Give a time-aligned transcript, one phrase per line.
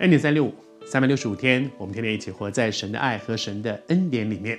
[0.00, 0.52] 恩典三六五，
[0.84, 4.58] 三百六十五天，我们天天一起活在神的爱和神的恩典里面。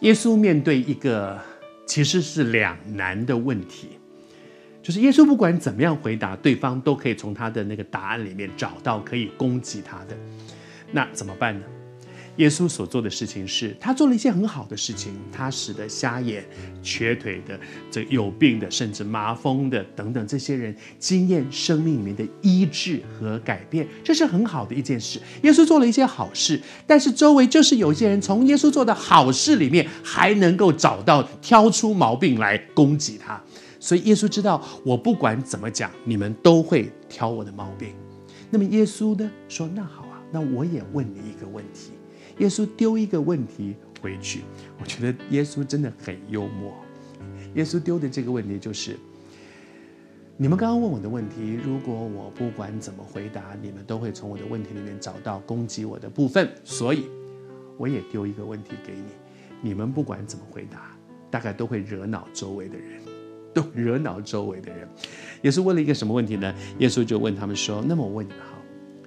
[0.00, 1.40] 耶稣面对一个
[1.86, 3.98] 其实是两难的问题，
[4.82, 10.14] 就是耶稣不管怎么样回答，对方都可以从他的那个答案里面找到可以攻击他的，
[10.92, 11.64] 那怎么办呢？
[12.38, 16.44] 耶稣所做的事情是，他做了一些很好的事情，他使得瞎眼、
[16.82, 17.58] 瘸腿的、
[17.90, 25.20] 这有病的，甚至麻风的等等这些人，经验生命里面的医治和改变，这是很好的一件事。
[25.42, 33.40] 耶稣做了一些好事，但是周围就是有些人从耶稣做的好事里面，还能够找到挑出毛病来攻击他。
[33.80, 37.88] 所以耶稣知道，我不管怎么讲，你们都会挑我的毛病。
[38.48, 41.92] 那么耶稣呢，说：“那好啊，那我也问你一个问题。”
[42.38, 44.42] 耶稣丢一个问题回去，
[44.80, 46.72] 我觉得耶稣真的很幽默。
[47.54, 48.96] 耶稣丢的这个问题就是：
[50.36, 57.06] 你们刚刚问我的问题，如果我不管怎么回答，你们都会从我的问题里面找到攻击我的部分，所以
[57.76, 60.96] 我也丢一个问题给你，你们不管怎么回答，
[61.30, 63.00] 大概都会惹恼周围的人，
[63.52, 64.88] 都惹恼周围的人。
[65.42, 66.54] 耶稣问了一个什么问题呢？
[66.78, 68.58] 耶稣就问他们说：那么我问你们好，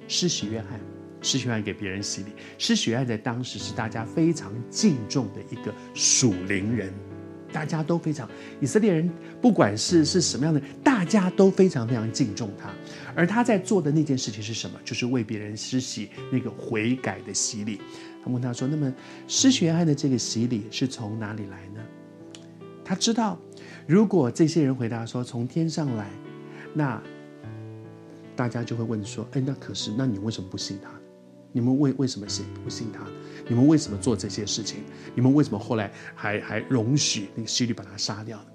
[0.10, 0.80] 施洗约翰。
[1.22, 6.92] 施血案给别人洗礼，施血案在当时是大家非常敬重的一个属灵人，
[7.52, 9.10] 大家都非常以色列人，
[9.42, 12.74] 不管是是什么样的，大家都非常非常敬重他。
[13.14, 14.80] 而他在做的那件事情是什么？
[14.84, 17.80] 就是为别人施洗那个悔改的洗礼。
[18.24, 18.94] 他问他说：“那么
[19.28, 21.82] 施血案的这个洗礼是从哪里来呢？”
[22.86, 23.40] 他知道，
[23.88, 26.08] 如果这些人回答说从天上来，
[26.74, 27.02] 那
[28.36, 30.90] 大家就会问说：“哎，那可是，那你为什么不信他？”
[31.52, 33.02] 你们为为什么信不信他？
[33.48, 34.78] 你们为什么做这些事情？
[35.16, 38.46] 你们为什么后来还还容许那个希律把他杀掉呢？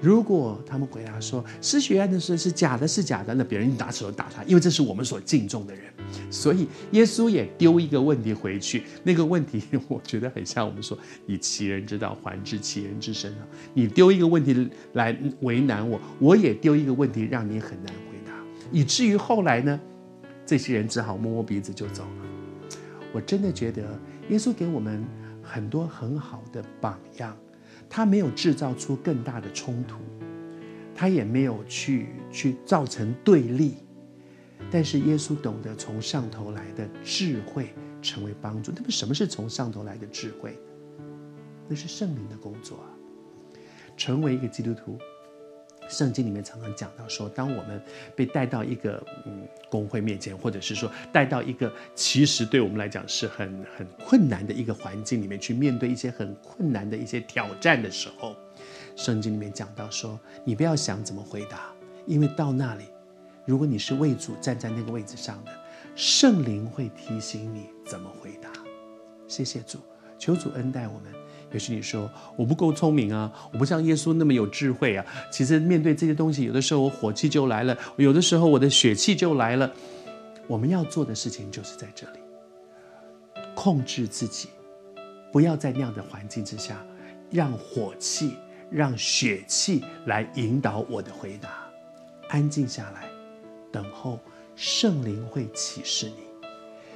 [0.00, 5.84] 如果他们回答说施血案的事是假的，是假的，那别人一打手打他，因为这是我们所敬重的人。
[6.30, 13.46] 所以耶稣也丢一个问题回去，那个问题我觉得很像我们说以其人之道还治其人之身啊。
[13.74, 18.32] 你丢一个问题来为难我，我也丢一个问题让你很难回答，
[18.72, 19.78] 以至于后来呢，
[20.46, 22.29] 这些人只好摸摸鼻子就走了。
[23.12, 23.98] 我真的觉得
[24.28, 25.04] 耶稣给我们
[25.42, 27.36] 很多很好的榜样，
[27.88, 29.96] 他没有制造出更大的冲突，
[30.94, 33.74] 他也没有去去造成对立，
[34.70, 38.72] 但是耶稣懂得从上头来的智慧成为帮助。
[38.76, 40.56] 那么什么是从上头来的智慧？
[41.68, 42.90] 那是圣灵的工作啊！
[43.96, 44.98] 成为一个基督徒。
[45.90, 47.82] 圣经里面常常讲到说，当我们
[48.14, 58.36] 被带到一个嗯工会面前，或者是说带到一个其实对我们来讲是很很困难的一个环境里面去面对一些很困难的一些挑战的时候，
[58.94, 61.72] 圣经里面讲到说，你不要想怎么回答，
[62.06, 62.84] 因为到那里，
[63.44, 65.52] 如果你是为主站在那个位置上的，
[65.96, 68.48] 圣灵会提醒你怎么回答。
[69.26, 69.78] 谢谢主，
[70.18, 71.19] 求主恩待我们。
[71.52, 75.04] 也许你说我不够聪明啊，我不像耶稣那么有智慧啊。
[75.30, 79.72] 其实面对这些东西，有的时候我火气就来了，有的时候我的血气就来了。
[80.46, 82.18] 我们要做的事情就是在这里，
[83.54, 84.48] 控制自己，
[85.32, 86.84] 不要在那样的环境之下，
[87.30, 88.36] 让火气、
[88.70, 91.50] 让血气来引导我的回答。
[92.28, 93.08] 安静下来，
[93.72, 94.18] 等候
[94.54, 96.48] 圣灵会启示你。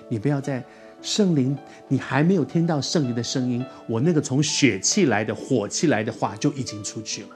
[0.09, 0.65] 你不要在。
[1.05, 1.55] 圣灵，
[1.87, 7.29] 你还没有听到圣灵的声音，我那个从血气来的、火气来的话就已经出去了。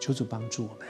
[0.00, 0.88] 求主帮助我们，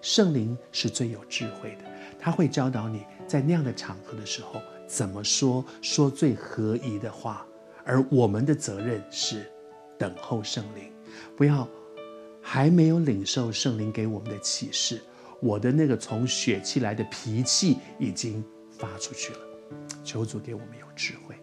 [0.00, 1.84] 圣灵是最有智慧的，
[2.18, 7.46] 他会教导你在那样的场合的时候怎么说，说最合宜的话。
[7.84, 9.44] 而我们的责任是
[9.98, 10.90] 等候圣灵，
[11.36, 11.68] 不要
[12.40, 15.02] 还没有领受圣灵给我们的启示，
[15.38, 19.38] 我的那个从血气来的脾气已经发出去了。
[20.02, 21.34] 求主给我们有智慧。